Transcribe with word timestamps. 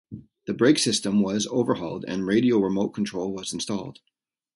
The 0.47 0.55
brake 0.55 0.79
system 0.79 1.21
was 1.21 1.45
overhauled 1.51 2.05
and 2.07 2.25
radio 2.25 2.57
remote 2.57 2.89
control 2.89 3.31
was 3.35 3.53
installed. 3.53 3.99